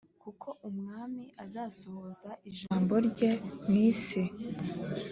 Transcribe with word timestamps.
kuko 0.23 0.47
umwami 0.69 1.23
azasohoza 1.43 2.29
ijambo 2.49 2.93
rye 3.07 3.31
mu 3.67 3.75
isi 3.89 4.23